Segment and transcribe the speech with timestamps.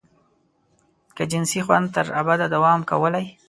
[1.15, 3.25] که جنسي خوند تر ابده دوام کولای.